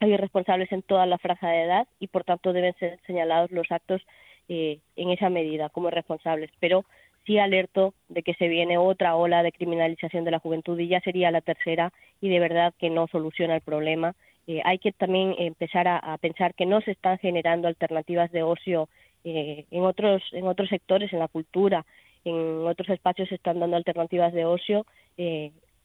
hay 0.02 0.18
responsables 0.18 0.72
en 0.72 0.82
toda 0.82 1.06
la 1.06 1.20
franja 1.20 1.50
de 1.50 1.62
edad 1.62 1.88
y 2.00 2.08
por 2.08 2.24
tanto 2.24 2.54
deben 2.54 2.74
ser 2.80 3.00
señalados 3.06 3.52
los 3.52 3.72
actos 3.72 4.02
eh, 4.50 4.80
en 4.96 5.12
esa 5.12 5.30
medida 5.30 5.70
como 5.70 5.92
responsables. 5.92 6.50
Pero 6.60 6.86
sí 7.26 7.38
alerto 7.38 7.94
de 8.10 8.24
que 8.24 8.34
se 8.34 8.48
viene 8.48 8.80
otra 8.80 9.16
ola 9.16 9.44
de 9.44 9.52
criminalización 9.52 10.26
de 10.26 10.32
la 10.32 10.40
juventud 10.40 10.78
y 10.80 10.88
ya 10.88 11.02
sería 11.02 11.30
la 11.30 11.42
tercera 11.42 11.94
y 12.20 12.30
de 12.30 12.40
verdad 12.40 12.74
que 12.80 12.90
no 12.90 13.08
soluciona 13.08 13.56
el 13.56 13.62
problema. 13.62 14.16
Eh, 14.48 14.62
hay 14.66 14.80
que 14.80 14.92
también 14.92 15.36
empezar 15.38 15.88
a, 15.88 16.18
pensar 16.18 16.56
que 16.56 16.66
no 16.66 16.82
se 16.82 16.92
están 16.92 17.20
generando 17.20 17.68
alternativas 17.68 18.32
de 18.32 18.42
ocio 18.42 18.90
eh, 19.24 19.66
en 19.70 19.84
otros 19.84 20.24
en 20.32 20.48
otros 20.48 20.70
sectores, 20.70 21.14
en 21.14 21.20
la 21.20 21.28
cultura, 21.28 21.86
en 22.26 22.66
otros 22.66 22.90
espacios 22.90 23.30
se 23.30 23.36
están 23.36 23.60
dando 23.60 23.78
alternativas 23.78 24.34
de 24.34 24.46
ocio 24.46 24.88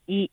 y 0.06 0.30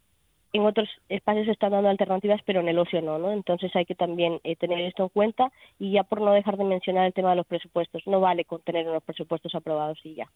en 0.54 0.66
otros 0.66 0.88
espacios 1.10 1.48
se 1.48 1.52
están 1.52 1.72
dando 1.72 1.90
alternativas, 1.90 2.42
pero 2.46 2.62
en 2.62 2.70
el 2.70 2.78
ocio 2.78 3.02
no, 3.02 3.18
¿no? 3.18 3.32
Entonces 3.32 3.76
hay 3.76 3.86
que 3.86 3.96
también 3.96 4.40
eh, 4.44 4.56
tener 4.56 4.80
esto 4.82 5.04
en 5.04 5.10
cuenta 5.10 5.52
y 5.80 5.92
ya 5.92 6.04
por 6.04 6.22
no 6.22 6.32
dejar 6.32 6.58
de 6.58 6.64
mencionar 6.64 7.08
el 7.08 7.14
tema 7.14 7.32
de 7.32 7.38
los 7.38 7.48
presupuestos, 7.48 8.04
no 8.06 8.20
vale 8.20 8.46
con 8.46 8.62
tener 8.62 8.88
unos 8.88 9.04
presupuestos 9.04 9.56
aprobados 9.56 10.00
y 10.04 10.14
ya. 10.14 10.30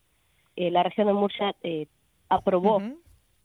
Eh, 0.55 0.71
la 0.71 0.81
región 0.81 1.05
de 1.05 1.13
Murcia 1.13 1.55
eh, 1.61 1.85
aprobó 2.29 2.81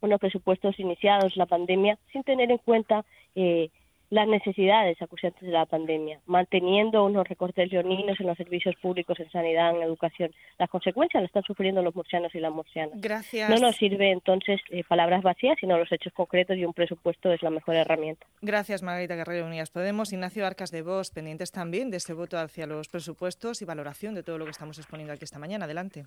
unos 0.01 0.19
presupuestos 0.19 0.79
iniciados 0.81 1.37
la 1.37 1.47
pandemia 1.47 1.99
sin 2.11 2.25
tener 2.25 2.51
en 2.51 2.59
cuenta 2.59 3.05
eh, 3.35 3.69
las 4.13 4.29
necesidades 4.29 5.01
acuciantes 5.01 5.41
de 5.41 5.53
la 5.53 5.65
pandemia, 5.65 6.21
manteniendo 6.27 7.03
unos 7.03 7.27
recortes 7.27 7.73
leoninos 7.73 8.21
en 8.21 8.27
los 8.27 8.37
servicios 8.37 8.77
públicos, 8.77 9.19
en 9.19 9.31
sanidad, 9.31 9.75
en 9.75 9.83
educación. 9.83 10.31
Las 10.59 10.69
consecuencias 10.69 11.23
las 11.23 11.31
están 11.31 11.45
sufriendo 11.45 11.81
los 11.81 11.95
murcianos 11.95 12.35
y 12.35 12.39
las 12.39 12.53
murcianas. 12.53 13.01
Gracias. 13.01 13.49
No 13.49 13.57
nos 13.57 13.75
sirve 13.77 14.11
entonces 14.11 14.61
eh, 14.69 14.85
palabras 14.85 15.23
vacías, 15.23 15.57
sino 15.59 15.79
los 15.79 15.91
hechos 15.91 16.13
concretos 16.13 16.59
y 16.59 16.65
un 16.67 16.75
presupuesto 16.75 17.33
es 17.33 17.43
la 17.43 17.49
mejor 17.49 17.75
herramienta. 17.75 18.27
Gracias, 18.43 18.83
Margarita 18.83 19.17
Guerrero 19.17 19.47
Unidas 19.47 19.71
Podemos. 19.71 20.13
Ignacio 20.13 20.47
Arcas 20.47 20.71
de 20.71 20.83
Vos, 20.83 21.11
pendientes 21.11 21.51
también 21.51 21.91
de 21.91 21.97
ese 21.97 22.13
voto 22.13 22.37
hacia 22.37 22.67
los 22.67 22.89
presupuestos 22.89 23.63
y 23.63 23.65
valoración 23.65 24.15
de 24.15 24.23
todo 24.23 24.37
lo 24.37 24.45
que 24.45 24.51
estamos 24.51 24.77
exponiendo 24.77 25.15
aquí 25.15 25.25
esta 25.25 25.39
mañana. 25.39 25.65
Adelante. 25.65 26.05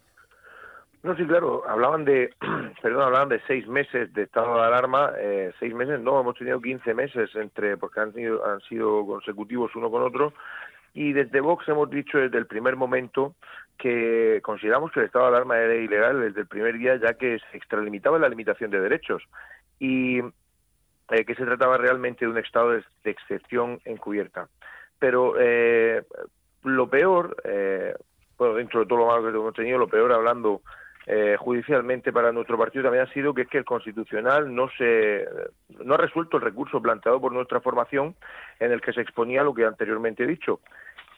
No, 1.06 1.16
sí, 1.16 1.24
claro, 1.28 1.62
hablaban 1.68 2.04
de, 2.04 2.34
perdón, 2.82 3.04
hablaban 3.04 3.30
de 3.30 3.40
seis 3.46 3.68
meses 3.68 4.12
de 4.16 4.24
estado 4.24 4.56
de 4.56 4.64
alarma, 4.64 5.12
eh, 5.20 5.52
seis 5.60 5.72
meses 5.72 6.00
no, 6.00 6.20
hemos 6.20 6.36
tenido 6.36 6.60
quince 6.60 6.96
meses 6.96 7.30
entre, 7.36 7.78
porque 7.78 8.00
han 8.00 8.12
sido, 8.12 8.44
han 8.44 8.60
sido 8.62 9.06
consecutivos 9.06 9.76
uno 9.76 9.92
con 9.92 10.02
otro, 10.02 10.34
y 10.96 11.14
desde 11.14 11.42
Vox 11.42 11.70
hemos 11.70 11.92
dicho 11.92 12.18
desde 12.18 12.40
el 12.40 12.48
primer 12.48 12.76
momento 12.76 13.36
que 13.78 14.40
consideramos 14.42 14.92
que 14.92 15.02
el 15.02 15.06
estado 15.06 15.26
de 15.26 15.36
alarma 15.36 15.60
era 15.60 15.76
ilegal 15.76 16.22
desde 16.22 16.42
el 16.42 16.48
primer 16.48 16.76
día, 16.76 16.96
ya 16.96 17.14
que 17.14 17.38
se 17.52 17.58
extralimitaba 17.58 18.18
la 18.18 18.30
limitación 18.30 18.72
de 18.72 18.80
derechos 18.80 19.22
y 19.78 20.22
eh, 20.22 21.24
que 21.24 21.36
se 21.36 21.46
trataba 21.46 21.78
realmente 21.78 22.26
de 22.26 22.32
un 22.32 22.40
estado 22.40 22.72
de, 22.72 22.84
excepción 23.04 23.80
encubierta. 23.86 24.48
Pero 24.98 25.36
eh, 25.38 26.02
lo 26.64 26.90
peor, 26.90 27.38
eh, 27.44 27.94
bueno, 28.40 28.56
dentro 28.56 28.80
de 28.80 28.86
todo 28.88 28.98
lo 28.98 29.06
malo 29.06 29.22
que 29.22 29.38
hemos 29.38 29.54
tenido, 29.54 29.78
lo 29.78 29.88
peor 29.88 30.12
hablando 30.12 30.64
eh, 31.08 31.36
judicialmente 31.40 32.12
para 32.12 32.32
nuestro 32.32 32.58
partido 32.58 32.84
también 32.84 33.04
ha 33.04 33.14
sido 33.14 33.34
que 33.34 33.44
es 33.44 33.48
que 33.48 33.60
el 33.60 33.66
constitucional 33.66 34.54
no 34.54 34.70
se 34.78 35.26
no 35.84 35.94
ha 35.94 35.98
resuelto 35.98 36.38
el 36.38 36.44
recurso 36.44 36.82
planteado 36.82 37.22
por 37.22 37.32
nuestra 37.32 37.62
formación 37.62 38.16
en 38.60 38.72
el 38.72 38.82
que 38.82 38.94
se 38.94 39.02
exponía 39.02 39.44
lo 39.44 39.54
que 39.54 39.66
anteriormente 39.66 40.24
he 40.24 40.28
dicho. 40.28 40.62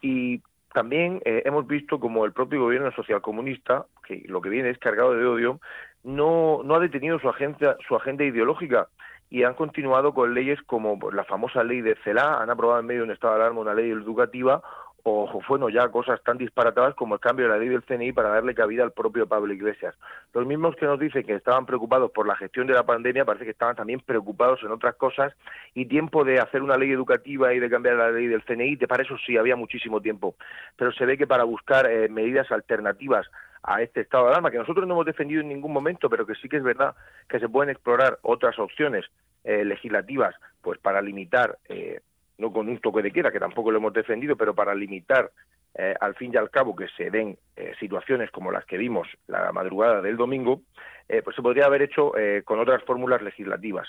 Y 0.01 0.41
también 0.73 1.21
eh, 1.25 1.43
hemos 1.45 1.65
visto 1.65 1.99
como 1.99 2.25
el 2.25 2.33
propio 2.33 2.61
gobierno 2.61 2.91
socialcomunista, 2.91 3.85
que 4.05 4.23
lo 4.27 4.41
que 4.41 4.49
viene 4.49 4.69
es 4.69 4.77
cargado 4.77 5.13
de 5.13 5.25
odio, 5.25 5.59
no, 6.03 6.61
no 6.63 6.75
ha 6.75 6.79
detenido 6.79 7.19
su 7.19 7.29
agenda, 7.29 7.77
su 7.87 7.95
agenda 7.95 8.23
ideológica 8.23 8.87
y 9.29 9.43
han 9.43 9.55
continuado 9.55 10.13
con 10.13 10.33
leyes 10.33 10.61
como 10.63 10.99
la 11.11 11.23
famosa 11.23 11.63
ley 11.63 11.81
de 11.81 11.95
CELA, 12.03 12.41
han 12.41 12.49
aprobado 12.49 12.79
en 12.79 12.85
medio 12.85 13.01
de 13.01 13.05
un 13.07 13.11
estado 13.11 13.33
de 13.35 13.41
alarma 13.41 13.61
una 13.61 13.73
ley 13.73 13.89
educativa 13.89 14.61
o 15.09 15.41
bueno, 15.47 15.69
ya 15.69 15.87
cosas 15.87 16.21
tan 16.21 16.37
disparatadas 16.37 16.93
como 16.95 17.15
el 17.15 17.21
cambio 17.21 17.45
de 17.45 17.51
la 17.53 17.57
ley 17.57 17.69
del 17.69 17.83
CNI 17.83 18.11
para 18.11 18.29
darle 18.29 18.53
cabida 18.53 18.83
al 18.83 18.91
propio 18.91 19.25
Pablo 19.25 19.53
Iglesias. 19.53 19.95
Los 20.33 20.45
mismos 20.45 20.75
que 20.75 20.85
nos 20.85 20.99
dicen 20.99 21.23
que 21.23 21.33
estaban 21.33 21.65
preocupados 21.65 22.11
por 22.11 22.27
la 22.27 22.35
gestión 22.35 22.67
de 22.67 22.73
la 22.73 22.85
pandemia 22.85 23.23
parece 23.23 23.45
que 23.45 23.51
estaban 23.51 23.75
también 23.75 24.01
preocupados 24.01 24.61
en 24.63 24.71
otras 24.71 24.95
cosas 24.95 25.33
y 25.73 25.85
tiempo 25.85 26.25
de 26.25 26.39
hacer 26.39 26.61
una 26.61 26.75
ley 26.75 26.91
educativa 26.91 27.53
y 27.53 27.59
de 27.59 27.69
cambiar 27.69 27.95
la 27.95 28.11
ley 28.11 28.27
del 28.27 28.43
CNI, 28.43 28.75
para 28.87 29.03
eso 29.03 29.15
sí 29.25 29.37
había 29.37 29.55
muchísimo 29.55 30.01
tiempo. 30.01 30.35
Pero 30.75 30.91
se 30.91 31.05
ve 31.05 31.17
que 31.17 31.25
para 31.25 31.45
buscar 31.45 31.89
eh, 31.89 32.09
medidas 32.09 32.51
alternativas 32.51 33.27
a 33.63 33.81
este 33.81 34.01
estado 34.01 34.25
de 34.25 34.31
alarma, 34.31 34.51
que 34.51 34.57
nosotros 34.57 34.85
no 34.85 34.93
hemos 34.95 35.05
defendido 35.05 35.41
en 35.41 35.47
ningún 35.47 35.71
momento, 35.71 36.09
pero 36.09 36.25
que 36.25 36.35
sí 36.35 36.49
que 36.49 36.57
es 36.57 36.63
verdad 36.63 36.95
que 37.29 37.39
se 37.39 37.47
pueden 37.47 37.69
explorar 37.69 38.19
otras 38.23 38.59
opciones 38.59 39.05
eh, 39.45 39.63
legislativas 39.63 40.35
pues 40.61 40.79
para 40.79 41.01
limitar 41.01 41.57
eh, 41.69 42.01
no 42.37 42.51
con 42.51 42.69
un 42.69 42.79
toque 42.79 43.01
de 43.01 43.11
queda, 43.11 43.31
que 43.31 43.39
tampoco 43.39 43.71
lo 43.71 43.77
hemos 43.77 43.93
defendido, 43.93 44.35
pero 44.35 44.53
para 44.53 44.75
limitar 44.75 45.31
eh, 45.75 45.93
al 45.99 46.15
fin 46.15 46.31
y 46.33 46.37
al 46.37 46.49
cabo 46.49 46.75
que 46.75 46.87
se 46.89 47.09
den 47.09 47.37
eh, 47.55 47.73
situaciones 47.79 48.31
como 48.31 48.51
las 48.51 48.65
que 48.65 48.77
vimos 48.77 49.07
la 49.27 49.51
madrugada 49.51 50.01
del 50.01 50.17
domingo, 50.17 50.61
eh, 51.07 51.21
pues 51.23 51.35
se 51.35 51.41
podría 51.41 51.65
haber 51.65 51.83
hecho 51.83 52.13
con 52.45 52.59
otras 52.59 52.83
fórmulas 52.83 53.21
legislativas. 53.21 53.87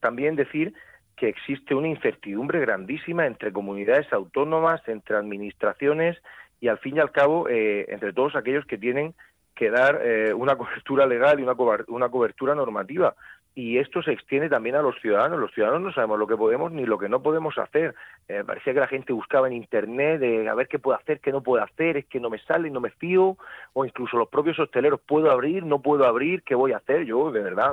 también 0.00 0.34
decir 0.34 0.74
que 1.16 1.28
existe 1.28 1.74
una 1.74 1.88
incertidumbre 1.88 2.58
grandísima 2.60 3.26
entre 3.26 3.52
comunidades 3.52 4.12
autónomas, 4.12 4.80
entre 4.88 5.16
administraciones 5.16 6.18
y 6.60 6.68
al 6.68 6.78
fin 6.78 6.96
y 6.96 7.00
al 7.00 7.12
cabo 7.12 7.48
entre 7.48 8.12
todos 8.12 8.34
aquellos 8.34 8.64
que 8.66 8.78
tienen 8.78 9.14
que 9.54 9.70
dar 9.70 10.00
una 10.34 10.56
cobertura 10.60 11.06
legal 11.06 11.38
y 11.38 11.44
una 11.44 12.08
cobertura 12.08 12.54
normativa 12.54 13.14
y 13.54 13.78
esto 13.78 14.02
se 14.02 14.12
extiende 14.12 14.48
también 14.48 14.76
a 14.76 14.82
los 14.82 14.98
ciudadanos. 15.00 15.38
Los 15.38 15.52
ciudadanos 15.52 15.82
no 15.82 15.92
sabemos 15.92 16.18
lo 16.18 16.26
que 16.26 16.36
podemos 16.36 16.72
ni 16.72 16.86
lo 16.86 16.98
que 16.98 17.08
no 17.08 17.22
podemos 17.22 17.58
hacer. 17.58 17.94
Eh, 18.28 18.42
parecía 18.46 18.72
que 18.72 18.80
la 18.80 18.86
gente 18.86 19.12
buscaba 19.12 19.46
en 19.46 19.52
Internet 19.52 20.20
de 20.20 20.48
a 20.48 20.54
ver 20.54 20.68
qué 20.68 20.78
puedo 20.78 20.96
hacer, 20.96 21.20
qué 21.20 21.32
no 21.32 21.42
puedo 21.42 21.62
hacer, 21.62 21.98
es 21.98 22.06
que 22.06 22.18
no 22.18 22.30
me 22.30 22.38
sale, 22.38 22.70
no 22.70 22.80
me 22.80 22.90
fío, 22.90 23.36
o 23.74 23.84
incluso 23.84 24.16
los 24.16 24.28
propios 24.28 24.58
hosteleros, 24.58 25.00
¿puedo 25.00 25.30
abrir, 25.30 25.64
no 25.64 25.82
puedo 25.82 26.06
abrir, 26.06 26.42
qué 26.42 26.54
voy 26.54 26.72
a 26.72 26.78
hacer? 26.78 27.04
Yo, 27.04 27.30
de 27.30 27.42
verdad, 27.42 27.72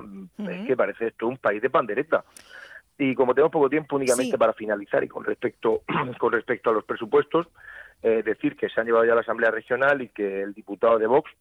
es 0.50 0.68
que 0.68 0.76
parece 0.76 1.08
esto 1.08 1.28
un 1.28 1.38
país 1.38 1.62
de 1.62 1.70
pandereta. 1.70 2.26
Y 2.98 3.16
como 3.16 3.34
tenemos 3.34 3.52
poco 3.52 3.70
tiempo 3.70 3.96
únicamente 3.96 4.38
para 4.38 4.52
finalizar 4.52 5.02
y 5.06 5.08
con 5.08 5.24
respecto, 5.24 5.84
con 6.20 6.34
respecto 6.34 6.72
a 6.72 6.74
los 6.74 6.84
presupuestos, 6.84 7.48
eh, 8.04 8.22
decir 8.24 8.58
que 8.58 8.68
se 8.70 8.82
han 8.82 8.86
llevado 8.86 9.06
ya 9.06 9.14
a 9.14 9.16
la 9.16 9.22
Asamblea 9.22 9.52
Regional 9.52 10.02
y 10.02 10.10
que 10.10 10.42
el 10.42 10.54
diputado 10.54 11.00
de 11.00 11.08
Vox 11.08 11.32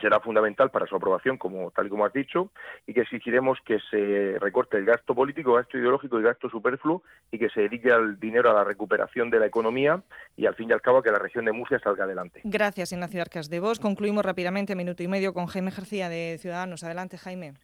será 0.00 0.20
fundamental 0.20 0.70
para 0.70 0.86
su 0.86 0.96
aprobación, 0.96 1.36
como 1.38 1.70
tal 1.70 1.86
y 1.86 1.90
como 1.90 2.04
has 2.04 2.12
dicho, 2.12 2.50
y 2.86 2.94
que 2.94 3.02
exigiremos 3.02 3.58
que 3.64 3.78
se 3.90 4.38
recorte 4.38 4.76
el 4.76 4.84
gasto 4.84 5.14
político, 5.14 5.54
gasto 5.54 5.78
ideológico 5.78 6.18
y 6.18 6.22
gasto 6.22 6.48
superfluo 6.48 7.02
y 7.30 7.38
que 7.38 7.48
se 7.50 7.62
dedique 7.62 7.88
el 7.88 8.18
dinero 8.18 8.50
a 8.50 8.54
la 8.54 8.64
recuperación 8.64 9.30
de 9.30 9.40
la 9.40 9.46
economía 9.46 10.02
y 10.36 10.46
al 10.46 10.54
fin 10.54 10.70
y 10.70 10.72
al 10.72 10.82
cabo 10.82 11.02
que 11.02 11.10
la 11.10 11.18
región 11.18 11.44
de 11.44 11.52
Murcia 11.52 11.78
salga 11.78 12.04
adelante. 12.04 12.40
Gracias, 12.44 12.92
Ignacio 12.92 13.22
Arcas 13.22 13.48
de 13.50 13.60
Vos. 13.60 13.80
Concluimos 13.80 14.24
rápidamente, 14.24 14.74
minuto 14.74 15.02
y 15.02 15.08
medio, 15.08 15.32
con 15.32 15.46
Jaime 15.46 15.70
García 15.70 16.08
de 16.08 16.38
Ciudadanos. 16.38 16.84
Adelante, 16.84 17.18
Jaime. 17.18 17.54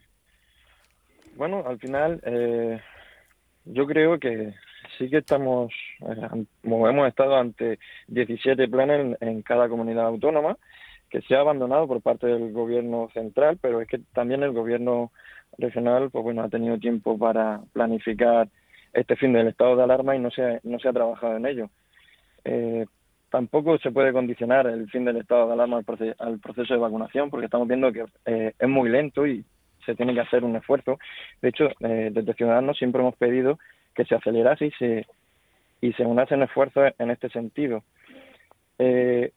Bueno, 1.36 1.64
al 1.66 1.78
final 1.78 2.20
eh, 2.24 2.80
yo 3.64 3.86
creo 3.86 4.18
que 4.18 4.54
sí 4.98 5.10
que 5.10 5.18
estamos, 5.18 5.72
eh, 6.00 6.44
hemos 6.62 7.08
estado 7.08 7.36
ante 7.36 7.78
17 8.08 8.68
planes 8.68 9.16
en 9.20 9.42
cada 9.42 9.68
comunidad 9.68 10.06
autónoma 10.06 10.56
que 11.14 11.22
se 11.22 11.36
ha 11.36 11.40
abandonado 11.40 11.86
por 11.86 12.02
parte 12.02 12.26
del 12.26 12.52
gobierno 12.52 13.08
central, 13.14 13.56
pero 13.62 13.80
es 13.80 13.86
que 13.86 14.00
también 14.12 14.42
el 14.42 14.50
gobierno 14.50 15.12
regional, 15.58 16.10
pues 16.10 16.24
bueno, 16.24 16.42
ha 16.42 16.48
tenido 16.48 16.76
tiempo 16.76 17.16
para 17.16 17.60
planificar 17.72 18.48
este 18.92 19.14
fin 19.14 19.32
del 19.32 19.46
estado 19.46 19.76
de 19.76 19.84
alarma 19.84 20.16
y 20.16 20.18
no 20.18 20.32
se 20.32 20.42
ha, 20.42 20.60
no 20.64 20.80
se 20.80 20.88
ha 20.88 20.92
trabajado 20.92 21.36
en 21.36 21.46
ello. 21.46 21.70
Eh, 22.44 22.86
tampoco 23.30 23.78
se 23.78 23.92
puede 23.92 24.12
condicionar 24.12 24.66
el 24.66 24.90
fin 24.90 25.04
del 25.04 25.18
estado 25.18 25.46
de 25.46 25.52
alarma 25.52 25.76
al, 25.76 25.84
proceso, 26.40 26.74
de 26.74 26.80
vacunación, 26.80 27.30
porque 27.30 27.44
estamos 27.46 27.68
viendo 27.68 27.92
que 27.92 28.06
eh, 28.26 28.52
es 28.58 28.68
muy 28.68 28.88
lento 28.88 29.24
y 29.24 29.44
se 29.86 29.94
tiene 29.94 30.14
que 30.14 30.20
hacer 30.20 30.42
un 30.42 30.56
esfuerzo. 30.56 30.98
De 31.40 31.50
hecho, 31.50 31.68
eh, 31.78 32.10
desde 32.12 32.34
Ciudadanos 32.34 32.76
siempre 32.76 33.02
hemos 33.02 33.14
pedido 33.14 33.60
que 33.94 34.04
se 34.04 34.16
acelerase 34.16 34.66
y 34.66 34.70
se 34.72 35.06
y 35.80 35.92
se 35.92 36.04
unasen 36.04 36.42
esfuerzos 36.42 36.92
en 36.98 37.10
este 37.12 37.28
sentido. 37.28 37.84
Eh, 38.80 39.30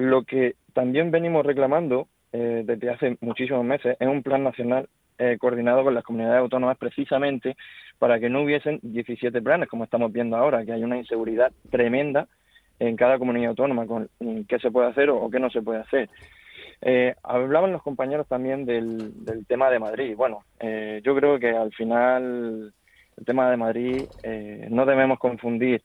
lo 0.00 0.24
que 0.24 0.54
también 0.72 1.10
venimos 1.10 1.44
reclamando 1.44 2.08
eh, 2.32 2.62
desde 2.64 2.90
hace 2.90 3.18
muchísimos 3.20 3.64
meses 3.64 3.96
es 4.00 4.08
un 4.08 4.22
plan 4.22 4.42
nacional 4.42 4.88
eh, 5.18 5.36
coordinado 5.38 5.84
con 5.84 5.94
las 5.94 6.04
comunidades 6.04 6.40
autónomas 6.40 6.78
precisamente 6.78 7.54
para 7.98 8.18
que 8.18 8.30
no 8.30 8.42
hubiesen 8.42 8.80
17 8.82 9.42
planes, 9.42 9.68
como 9.68 9.84
estamos 9.84 10.10
viendo 10.10 10.38
ahora, 10.38 10.64
que 10.64 10.72
hay 10.72 10.82
una 10.82 10.96
inseguridad 10.96 11.52
tremenda 11.70 12.28
en 12.78 12.96
cada 12.96 13.18
comunidad 13.18 13.50
autónoma 13.50 13.86
con 13.86 14.08
qué 14.48 14.58
se 14.58 14.70
puede 14.70 14.88
hacer 14.88 15.10
o, 15.10 15.30
qué 15.30 15.38
no 15.38 15.50
se 15.50 15.60
puede 15.60 15.80
hacer. 15.80 16.08
Eh, 16.80 17.14
hablaban 17.22 17.72
los 17.72 17.82
compañeros 17.82 18.26
también 18.26 18.64
del, 18.64 19.12
tema 19.46 19.68
de 19.68 19.80
Madrid. 19.80 20.16
Bueno, 20.16 20.44
yo 21.02 21.14
creo 21.14 21.38
que 21.38 21.50
al 21.50 21.72
final 21.74 22.72
el 23.18 23.24
tema 23.26 23.50
de 23.50 23.56
Madrid 23.58 24.04
no 24.70 24.86
debemos 24.86 25.18
confundir 25.18 25.82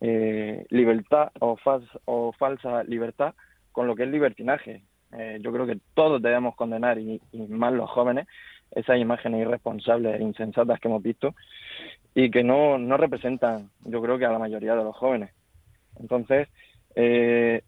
eh, 0.00 0.64
libertad 0.70 1.30
o, 1.40 1.56
o 2.04 2.32
falsa 2.32 2.84
libertad 2.84 3.34
con 3.72 3.86
lo 3.86 3.96
que 3.96 4.04
es 4.04 4.08
libertinaje. 4.08 4.82
Eh, 5.12 5.38
yo 5.40 5.52
creo 5.52 5.66
que 5.66 5.78
todos 5.94 6.22
debemos 6.22 6.54
condenar, 6.54 6.98
y, 6.98 7.20
más 7.48 7.72
los 7.72 7.90
jóvenes, 7.90 8.26
esas 8.70 8.98
imágenes 8.98 9.40
irresponsables 9.40 10.20
e 10.20 10.22
insensatas 10.22 10.78
que 10.78 10.88
hemos 10.88 11.02
visto 11.02 11.34
y 12.14 12.30
que 12.30 12.44
no, 12.44 12.78
no 12.78 12.96
representan, 12.96 13.70
yo 13.84 14.02
creo 14.02 14.18
que 14.18 14.26
a 14.26 14.30
la 14.30 14.38
mayoría 14.38 14.76
de 14.76 14.84
los 14.84 14.96
jóvenes. 14.96 15.30
Entonces, 15.98 16.48
eh, 16.94 17.62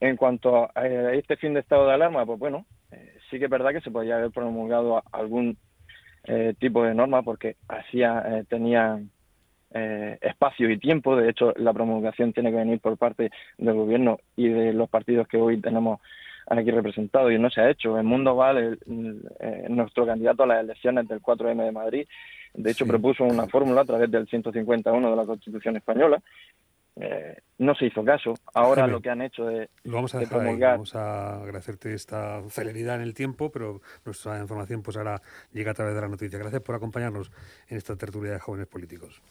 en 0.00 0.16
cuanto 0.16 0.70
a 0.74 0.86
este 1.12 1.36
fin 1.36 1.54
de 1.54 1.60
estado 1.60 1.86
de 1.86 1.94
alarma, 1.94 2.26
pues 2.26 2.38
bueno, 2.38 2.66
sí 3.30 3.38
que 3.38 3.44
es 3.44 3.50
verdad 3.50 3.72
que 3.72 3.80
se 3.80 3.90
podría 3.90 4.16
haber 4.16 4.30
promulgado 4.30 5.02
algún 5.12 5.56
tipo 6.58 6.84
de 6.84 6.94
norma 6.94 7.22
porque 7.22 7.56
hacía, 7.68 8.44
tenía 8.48 9.00
eh, 9.74 10.18
espacio 10.20 10.70
y 10.70 10.78
tiempo. 10.78 11.16
De 11.16 11.30
hecho, 11.30 11.52
la 11.56 11.72
promulgación 11.72 12.32
tiene 12.32 12.50
que 12.50 12.56
venir 12.56 12.80
por 12.80 12.96
parte 12.96 13.30
del 13.58 13.74
gobierno 13.74 14.18
y 14.36 14.48
de 14.48 14.72
los 14.72 14.88
partidos 14.88 15.28
que 15.28 15.38
hoy 15.38 15.60
tenemos 15.60 16.00
aquí 16.46 16.70
representados 16.70 17.32
y 17.32 17.38
no 17.38 17.50
se 17.50 17.60
ha 17.60 17.70
hecho. 17.70 17.98
En 17.98 18.06
Mundo 18.06 18.34
Val, 18.34 18.78
eh, 19.40 19.66
nuestro 19.68 20.06
candidato 20.06 20.42
a 20.42 20.46
las 20.46 20.64
elecciones 20.64 21.08
del 21.08 21.20
4M 21.20 21.64
de 21.64 21.72
Madrid, 21.72 22.06
de 22.54 22.70
hecho, 22.70 22.86
propuso 22.86 23.24
una 23.24 23.46
fórmula 23.46 23.80
a 23.80 23.84
través 23.84 24.10
del 24.10 24.28
151 24.28 25.10
de 25.10 25.16
la 25.16 25.24
Constitución 25.24 25.76
española. 25.76 26.22
Eh, 26.96 27.38
no 27.58 27.74
se 27.74 27.86
hizo 27.86 28.04
caso. 28.04 28.34
Ahora 28.52 28.86
lo 28.86 29.00
que 29.00 29.08
han 29.08 29.22
hecho 29.22 29.48
es 29.48 29.70
lo 29.84 29.94
vamos 29.94 30.14
a 30.14 30.18
dejar 30.18 30.44
Vamos 30.44 30.94
a 30.94 31.40
agradecerte 31.42 31.94
esta 31.94 32.42
celeridad 32.50 32.96
en 32.96 33.02
el 33.02 33.14
tiempo, 33.14 33.50
pero 33.50 33.80
nuestra 34.04 34.38
información 34.38 34.82
pues 34.82 34.98
ahora 34.98 35.22
llega 35.52 35.70
a 35.70 35.74
través 35.74 35.94
de 35.94 36.00
la 36.02 36.08
noticia. 36.08 36.38
Gracias 36.38 36.60
por 36.60 36.74
acompañarnos 36.74 37.30
en 37.68 37.78
esta 37.78 37.96
tertulia 37.96 38.32
de 38.32 38.40
jóvenes 38.40 38.66
políticos. 38.66 39.22